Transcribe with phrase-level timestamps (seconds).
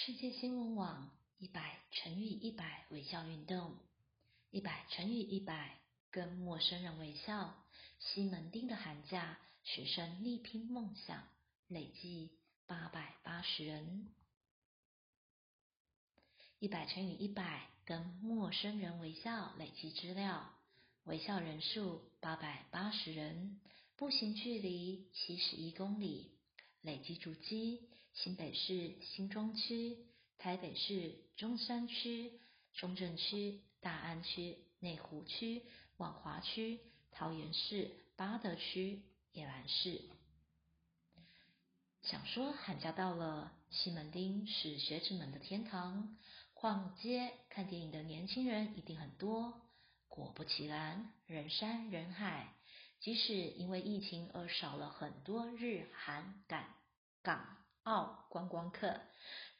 [0.00, 1.10] 世界新闻网
[1.40, 3.74] 一百乘以一百微笑运动，
[4.52, 5.76] 一百乘以一百
[6.12, 7.52] 跟陌生人微笑。
[7.98, 11.26] 西门町的寒假，学生力拼梦想，
[11.66, 12.30] 累计
[12.68, 14.06] 八百八十人。
[16.60, 20.48] 一百乘以一百跟陌生人微笑，累计资料，
[21.06, 23.60] 微笑人数八百八十人，
[23.96, 26.37] 步行距离七十一公里，
[26.88, 27.86] 累计足迹。
[28.14, 29.98] 新北市新庄区、
[30.38, 32.32] 台北市中山区、
[32.72, 35.62] 中正区、大安区、内湖区、
[35.98, 36.80] 万华区、
[37.12, 40.00] 桃园市、八德区、宜兰市。
[42.00, 46.16] 想说寒假到了，西门町是学子们的天堂，
[46.54, 49.60] 逛街、看电影的年轻人一定很多。
[50.08, 52.54] 果不其然，人山人海，
[52.98, 56.74] 即使因为疫情而少了很多日韩感
[57.28, 57.58] 港。
[57.84, 59.00] 澳观光客，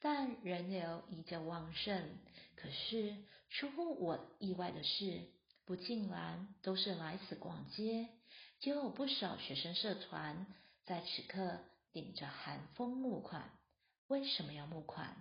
[0.00, 2.18] 但人流依旧旺盛。
[2.56, 3.16] 可是
[3.48, 5.30] 出乎我意外的是，
[5.64, 8.08] 不竟然都是来此逛街，
[8.60, 10.46] 就有不少学生社团
[10.84, 11.58] 在此刻
[11.92, 13.50] 顶着寒风募款。
[14.08, 15.16] 为什么要募款？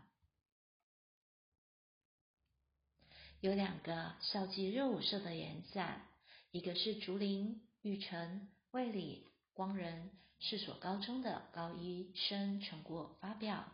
[3.39, 6.01] 有两个校际热舞社的演讲，
[6.51, 10.11] 一个是竹林、玉成、卫理、光仁。
[10.39, 13.65] 四所高中的高一生成果发表，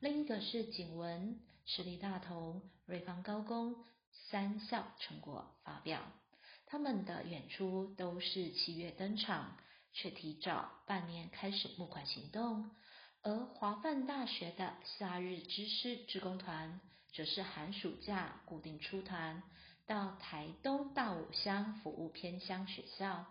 [0.00, 3.84] 另一个是景文、实力大同、瑞芳高工
[4.30, 6.00] 三校成果发表。
[6.66, 9.56] 他们的演出都是七月登场，
[9.92, 12.70] 却提早半年开始募款行动。
[13.22, 16.80] 而华范大学的夏日知识志工团，
[17.12, 19.42] 则是寒暑假固定出团
[19.86, 23.24] 到台东大武乡服务偏乡学校。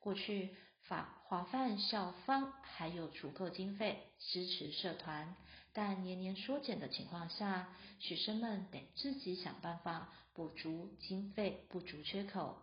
[0.00, 0.54] 过去。
[0.88, 5.34] 法华范校方还有足够经费支持社团，
[5.72, 12.62] 但年年缩减的情况下，学生们得自己想办法补足经费不足缺口。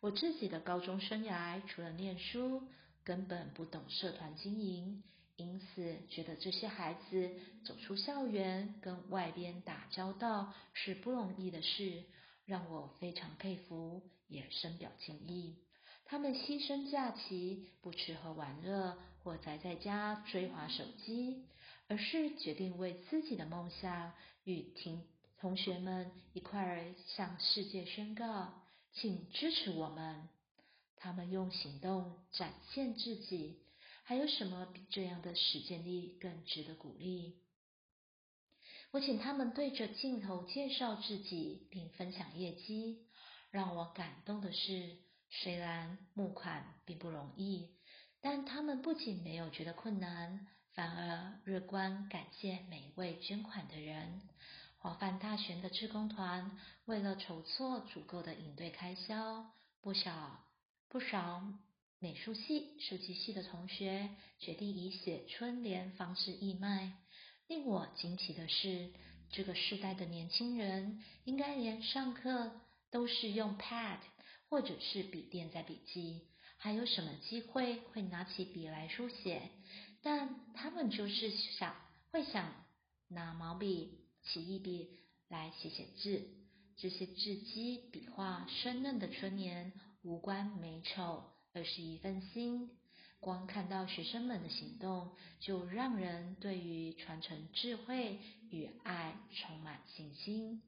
[0.00, 2.68] 我自己的高中生涯除了念书，
[3.04, 5.04] 根本不懂社团经营，
[5.36, 7.30] 因此觉得这些孩子
[7.64, 12.02] 走出校园跟外边打交道是不容易的事，
[12.44, 15.56] 让我非常佩服，也深表敬意。
[16.06, 21.46] 他们牺牲假期，不吃喝玩乐或宅在家追划手机，
[21.88, 24.12] 而是决定为自己的梦想
[24.44, 25.02] 与听
[25.38, 30.28] 同学们一块儿向世界宣告，请支持我们。
[30.96, 33.58] 他们用行动展现自己，
[34.02, 37.36] 还有什么比这样的实践力更值得鼓励？
[38.90, 43.06] 我请他们对着镜头介绍自己，并分享业绩。
[43.50, 44.98] 让我感动的是。
[45.42, 47.68] 虽然募款并不容易，
[48.20, 54.22] 但他们不仅没有觉得困难，反而乐观感谢每一位捐款的人。
[54.78, 59.50] 华范大学的志工团为了筹措足够的应对开销，
[59.80, 60.44] 不少
[60.88, 61.42] 不少
[61.98, 66.92] 美术系、设计系的同学决定以写春联方式义卖。
[67.46, 68.92] 令我惊奇的是，
[69.30, 72.52] 这个时代的年轻人应该连上课
[72.90, 73.98] 都是用 pad。
[74.48, 76.22] 或者是笔电在笔记，
[76.56, 79.50] 还有什么机会会拿起笔来书写？
[80.02, 81.74] 但他们就是想
[82.10, 82.52] 会想
[83.08, 84.90] 拿毛笔、起一笔
[85.28, 86.28] 来写写字。
[86.76, 89.72] 这些字迹笔画生嫩的春年，
[90.02, 92.70] 无关美丑，而是一份心。
[93.20, 98.18] 光看到学生们的行动，就让人对于传承智慧
[98.50, 100.62] 与爱充满信心。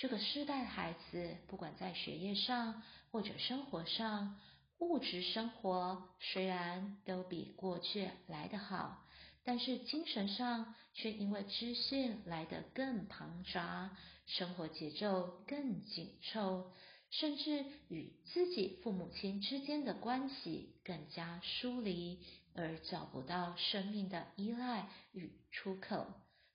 [0.00, 4.40] 这个时代的孩子，不管在学业上或者生活上，
[4.78, 9.04] 物质生活虽然都比过去来得好，
[9.44, 13.94] 但是精神上却因为知性来得更庞杂，
[14.24, 16.72] 生活节奏更紧凑，
[17.10, 22.24] 甚至与自己父母亲之间的关系更加疏离，
[22.54, 26.06] 而找不到生命的依赖与出口。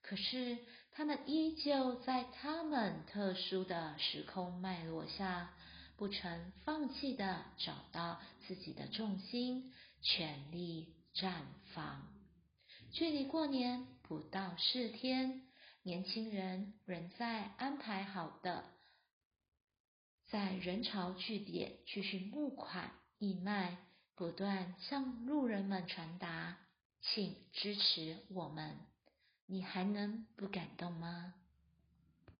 [0.07, 0.59] 可是，
[0.91, 5.52] 他们依旧在他们特殊的时空脉络下，
[5.97, 9.73] 不曾放弃的找到自己的重心，
[10.03, 11.34] 全力绽
[11.73, 12.07] 放。
[12.91, 15.47] 距离过年不到四天，
[15.81, 18.63] 年轻人仍在安排好的，
[20.29, 23.78] 在人潮聚点继续募款义卖，
[24.13, 26.58] 不断向路人们传达，
[27.01, 28.78] 请支持我们。
[29.47, 31.36] 你还能不感动吗？